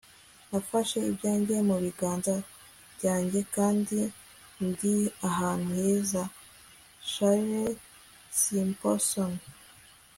[0.49, 2.35] nafashe ibyanjye mu biganza
[2.95, 3.99] byanjye kandi
[4.67, 4.95] ndi
[5.29, 6.23] ahantu heza.-
[7.11, 7.75] charlie
[8.41, 9.31] simpson